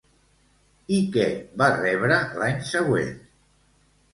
[0.95, 1.27] I què
[1.63, 3.17] va rebre l'any següent?